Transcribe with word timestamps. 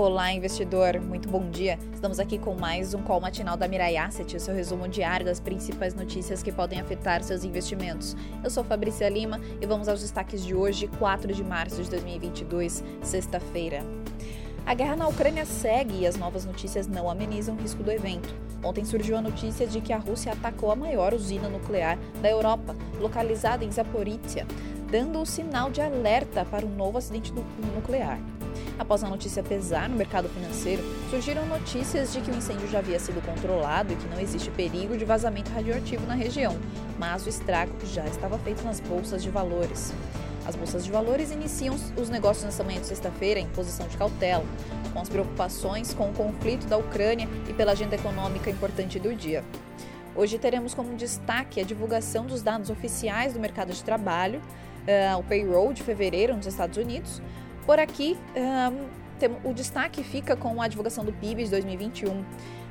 Olá, 0.00 0.32
investidor, 0.32 1.00
muito 1.00 1.28
bom 1.28 1.50
dia. 1.50 1.76
Estamos 1.92 2.20
aqui 2.20 2.38
com 2.38 2.54
mais 2.54 2.94
um 2.94 3.02
call 3.02 3.20
matinal 3.20 3.56
da 3.56 3.66
Mirai 3.66 3.96
Asset, 3.96 4.36
o 4.36 4.38
seu 4.38 4.54
resumo 4.54 4.86
diário 4.86 5.26
das 5.26 5.40
principais 5.40 5.92
notícias 5.92 6.40
que 6.40 6.52
podem 6.52 6.80
afetar 6.80 7.20
seus 7.24 7.42
investimentos. 7.42 8.16
Eu 8.44 8.48
sou 8.48 8.62
Fabrícia 8.62 9.08
Lima 9.08 9.40
e 9.60 9.66
vamos 9.66 9.88
aos 9.88 10.00
destaques 10.00 10.44
de 10.46 10.54
hoje, 10.54 10.86
4 11.00 11.34
de 11.34 11.42
março 11.42 11.82
de 11.82 11.90
2022, 11.90 12.84
sexta-feira. 13.02 13.82
A 14.64 14.72
guerra 14.72 14.94
na 14.94 15.08
Ucrânia 15.08 15.44
segue 15.44 16.02
e 16.02 16.06
as 16.06 16.14
novas 16.14 16.44
notícias 16.44 16.86
não 16.86 17.10
amenizam 17.10 17.56
o 17.56 17.60
risco 17.60 17.82
do 17.82 17.90
evento. 17.90 18.32
Ontem 18.62 18.84
surgiu 18.84 19.16
a 19.16 19.20
notícia 19.20 19.66
de 19.66 19.80
que 19.80 19.92
a 19.92 19.98
Rússia 19.98 20.30
atacou 20.30 20.70
a 20.70 20.76
maior 20.76 21.12
usina 21.12 21.48
nuclear 21.48 21.98
da 22.22 22.30
Europa, 22.30 22.76
localizada 23.00 23.64
em 23.64 23.72
Zaporizhia, 23.72 24.46
dando 24.92 25.20
o 25.20 25.26
sinal 25.26 25.72
de 25.72 25.80
alerta 25.80 26.44
para 26.44 26.64
um 26.64 26.76
novo 26.76 26.98
acidente 26.98 27.32
nuclear. 27.74 28.20
Após 28.78 29.02
a 29.02 29.08
notícia 29.08 29.42
pesar 29.42 29.88
no 29.88 29.96
mercado 29.96 30.28
financeiro, 30.28 30.82
surgiram 31.10 31.44
notícias 31.46 32.12
de 32.12 32.20
que 32.20 32.30
o 32.30 32.34
incêndio 32.34 32.68
já 32.68 32.78
havia 32.78 33.00
sido 33.00 33.20
controlado 33.24 33.92
e 33.92 33.96
que 33.96 34.08
não 34.08 34.20
existe 34.20 34.50
perigo 34.50 34.96
de 34.96 35.04
vazamento 35.04 35.50
radioativo 35.50 36.06
na 36.06 36.14
região, 36.14 36.56
mas 36.96 37.26
o 37.26 37.28
estrago 37.28 37.72
já 37.86 38.06
estava 38.06 38.38
feito 38.38 38.62
nas 38.62 38.78
bolsas 38.78 39.22
de 39.22 39.30
valores. 39.30 39.92
As 40.46 40.54
bolsas 40.54 40.84
de 40.84 40.90
valores 40.90 41.32
iniciam 41.32 41.74
os 41.96 42.08
negócios 42.08 42.44
nesta 42.44 42.62
manhã 42.62 42.80
de 42.80 42.86
sexta-feira 42.86 43.40
em 43.40 43.48
posição 43.48 43.86
de 43.88 43.96
cautela, 43.96 44.44
com 44.92 45.00
as 45.00 45.08
preocupações 45.08 45.92
com 45.92 46.08
o 46.08 46.14
conflito 46.14 46.66
da 46.66 46.78
Ucrânia 46.78 47.28
e 47.48 47.52
pela 47.52 47.72
agenda 47.72 47.96
econômica 47.96 48.48
importante 48.48 48.98
do 48.98 49.14
dia. 49.14 49.44
Hoje 50.14 50.38
teremos 50.38 50.72
como 50.72 50.96
destaque 50.96 51.60
a 51.60 51.64
divulgação 51.64 52.26
dos 52.26 52.42
dados 52.42 52.70
oficiais 52.70 53.34
do 53.34 53.40
mercado 53.40 53.72
de 53.72 53.84
trabalho, 53.84 54.40
uh, 54.40 55.18
o 55.18 55.22
payroll 55.22 55.72
de 55.72 55.82
fevereiro 55.82 56.34
nos 56.34 56.46
Estados 56.46 56.78
Unidos, 56.78 57.20
por 57.68 57.78
aqui, 57.78 58.16
um, 58.34 59.50
o 59.50 59.52
destaque 59.52 60.02
fica 60.02 60.34
com 60.34 60.62
a 60.62 60.68
divulgação 60.68 61.04
do 61.04 61.12
PIB 61.12 61.44
de 61.44 61.50
2021. 61.50 62.24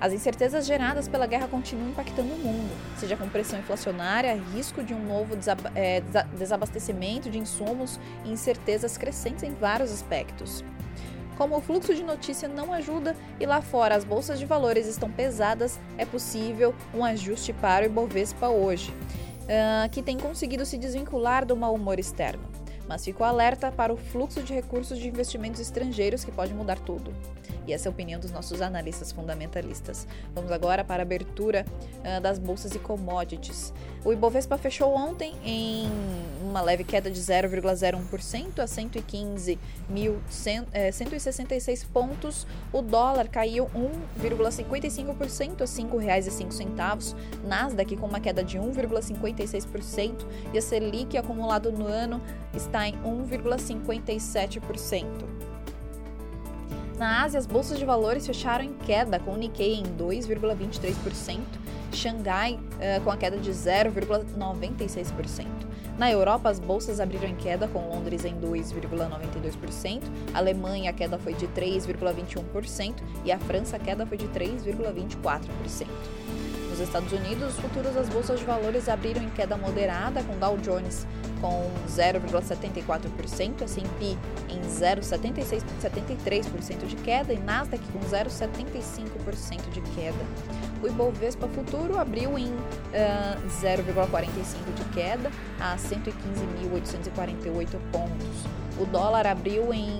As 0.00 0.12
incertezas 0.12 0.64
geradas 0.64 1.08
pela 1.08 1.26
guerra 1.26 1.48
continuam 1.48 1.88
impactando 1.88 2.32
o 2.32 2.38
mundo, 2.38 2.70
seja 2.96 3.16
com 3.16 3.28
pressão 3.28 3.58
inflacionária, 3.58 4.40
risco 4.54 4.84
de 4.84 4.94
um 4.94 5.04
novo 5.04 5.36
é, 5.74 6.00
desabastecimento 6.38 7.28
de 7.28 7.38
insumos 7.38 7.98
e 8.24 8.30
incertezas 8.30 8.96
crescentes 8.96 9.42
em 9.42 9.52
vários 9.52 9.90
aspectos. 9.90 10.62
Como 11.36 11.56
o 11.56 11.60
fluxo 11.60 11.92
de 11.92 12.04
notícia 12.04 12.46
não 12.48 12.72
ajuda 12.72 13.16
e 13.40 13.46
lá 13.46 13.60
fora 13.60 13.96
as 13.96 14.04
bolsas 14.04 14.38
de 14.38 14.46
valores 14.46 14.86
estão 14.86 15.10
pesadas, 15.10 15.80
é 15.98 16.06
possível 16.06 16.72
um 16.94 17.04
ajuste 17.04 17.52
para 17.52 17.82
o 17.82 17.86
Ibovespa 17.86 18.46
hoje, 18.46 18.92
uh, 18.92 19.90
que 19.90 20.04
tem 20.04 20.16
conseguido 20.16 20.64
se 20.64 20.78
desvincular 20.78 21.44
do 21.44 21.56
mau 21.56 21.74
humor 21.74 21.98
externo 21.98 22.54
mas 22.88 23.04
ficou 23.04 23.26
alerta 23.26 23.70
para 23.72 23.92
o 23.92 23.96
fluxo 23.96 24.42
de 24.42 24.52
recursos 24.52 24.98
de 24.98 25.08
investimentos 25.08 25.60
estrangeiros 25.60 26.24
que 26.24 26.30
pode 26.30 26.52
mudar 26.52 26.78
tudo. 26.78 27.14
E 27.66 27.72
essa 27.72 27.88
é 27.88 27.90
a 27.90 27.92
opinião 27.92 28.20
dos 28.20 28.30
nossos 28.30 28.60
analistas 28.60 29.10
fundamentalistas. 29.10 30.06
Vamos 30.34 30.52
agora 30.52 30.84
para 30.84 31.02
a 31.02 31.04
abertura 31.04 31.64
uh, 32.00 32.20
das 32.20 32.38
bolsas 32.38 32.74
e 32.74 32.78
commodities. 32.78 33.72
O 34.04 34.12
Ibovespa 34.12 34.58
fechou 34.58 34.94
ontem 34.94 35.34
em 35.42 35.88
uma 36.44 36.60
leve 36.60 36.84
queda 36.84 37.10
de 37.10 37.18
0,01% 37.20 38.58
a 38.58 38.64
115.166 38.64 39.58
eh, 40.72 40.92
pontos. 41.92 42.46
O 42.72 42.80
dólar 42.82 43.28
caiu 43.28 43.70
1,55% 44.20 45.60
a 45.60 45.64
R$ 45.64 45.70
5,05. 45.70 47.14
Nasdaq 47.46 47.96
com 47.96 48.06
uma 48.06 48.20
queda 48.20 48.44
de 48.44 48.58
1,56% 48.58 50.26
e 50.52 50.58
a 50.58 50.62
Selic 50.62 51.16
acumulado 51.16 51.72
no 51.72 51.86
ano 51.86 52.20
está 52.54 52.86
em 52.88 52.94
1,57%. 53.02 55.44
Na 56.98 57.22
Ásia, 57.22 57.38
as 57.40 57.46
bolsas 57.46 57.78
de 57.78 57.84
valores 57.84 58.26
fecharam 58.26 58.64
em 58.64 58.72
queda, 58.72 59.18
com 59.18 59.32
o 59.32 59.36
Nikkei 59.36 59.74
em 59.74 59.82
2,23%, 59.82 61.40
Xangai 61.92 62.54
uh, 62.54 63.02
com 63.02 63.10
a 63.10 63.16
queda 63.16 63.36
de 63.36 63.50
0,96%. 63.50 65.73
Na 65.98 66.10
Europa, 66.10 66.48
as 66.48 66.58
bolsas 66.58 66.98
abriram 66.98 67.28
em 67.28 67.36
queda, 67.36 67.68
com 67.68 67.88
Londres 67.88 68.24
em 68.24 68.34
2,92%, 68.34 70.02
a 70.32 70.38
Alemanha 70.38 70.90
a 70.90 70.92
queda 70.92 71.16
foi 71.18 71.34
de 71.34 71.46
3,21% 71.48 72.94
e 73.24 73.30
a 73.30 73.38
França 73.38 73.76
a 73.76 73.78
queda 73.78 74.04
foi 74.04 74.18
de 74.18 74.26
3,24%. 74.28 75.86
Nos 76.68 76.80
Estados 76.80 77.12
Unidos, 77.12 77.54
os 77.54 77.60
futuros 77.60 77.94
das 77.94 78.08
bolsas 78.08 78.40
de 78.40 78.44
valores 78.44 78.88
abriram 78.88 79.22
em 79.22 79.30
queda 79.30 79.56
moderada, 79.56 80.24
com 80.24 80.36
Dow 80.36 80.58
Jones 80.58 81.06
com 81.40 81.70
0,74%, 81.88 83.62
S&P 83.62 84.16
em 84.48 84.60
0,73% 84.62 86.86
de 86.86 86.96
queda 86.96 87.32
e 87.34 87.38
Nasdaq 87.38 87.80
com 87.92 88.00
0,75% 88.00 89.70
de 89.70 89.80
queda. 89.94 90.73
O 90.84 90.86
Ibovespa 90.86 91.48
Futuro 91.48 91.98
abriu 91.98 92.38
em 92.38 92.48
uh, 92.48 92.60
0,45% 93.48 94.74
de 94.74 94.84
queda 94.92 95.32
a 95.58 95.74
115.848 95.76 97.80
pontos. 97.90 98.44
O 98.78 98.84
dólar 98.84 99.26
abriu 99.26 99.72
em 99.72 99.98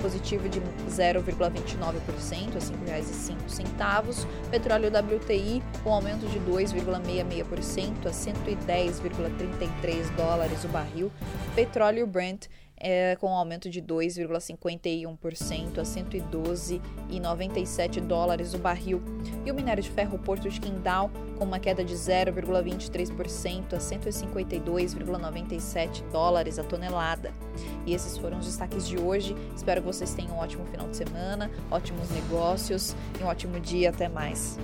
positivo 0.00 0.48
de 0.48 0.60
0,29% 0.88 1.84
a 1.84 1.90
R$ 1.90 2.00
5,05. 3.00 4.24
Petróleo 4.52 4.88
WTI 4.88 5.60
com 5.82 5.92
aumento 5.92 6.28
de 6.28 6.38
2,66% 6.38 8.06
a 8.06 8.10
110,33 8.10 10.14
dólares 10.14 10.62
o 10.62 10.68
barril. 10.68 11.10
Petróleo 11.56 12.06
Brent 12.06 12.46
é, 12.80 13.14
com 13.16 13.26
um 13.28 13.34
aumento 13.34 13.68
de 13.68 13.82
2,51% 13.82 15.78
a 15.78 15.82
112,97 15.82 18.00
dólares 18.00 18.54
o 18.54 18.58
barril. 18.58 19.02
E 19.44 19.50
o 19.50 19.54
minério 19.54 19.82
de 19.82 19.90
ferro 19.90 20.18
Porto 20.18 20.48
de 20.48 20.58
Quindal 20.58 21.10
com 21.38 21.44
uma 21.44 21.58
queda 21.58 21.84
de 21.84 21.92
0,23% 21.94 23.74
a 23.74 23.78
152,97 23.78 26.02
dólares 26.10 26.58
a 26.58 26.64
tonelada. 26.64 27.34
E 27.86 27.92
esses 27.94 28.16
foram 28.16 28.38
os 28.38 28.46
destaques 28.46 28.88
de 28.88 28.98
hoje. 28.98 29.36
Espero 29.54 29.82
que 29.82 29.86
vocês 29.86 30.14
tenham 30.14 30.36
um 30.36 30.38
ótimo 30.38 30.64
final 30.66 30.88
de 30.88 30.96
semana, 30.96 31.50
ótimos 31.70 32.08
negócios 32.10 32.96
e 33.20 33.22
um 33.22 33.26
ótimo 33.26 33.60
dia. 33.60 33.90
Até 33.90 34.08
mais. 34.08 34.58